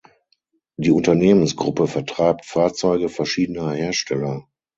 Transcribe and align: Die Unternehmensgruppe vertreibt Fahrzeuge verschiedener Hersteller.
Die 0.77 0.89
Unternehmensgruppe 0.89 1.85
vertreibt 1.87 2.47
Fahrzeuge 2.47 3.07
verschiedener 3.07 3.71
Hersteller. 3.73 4.47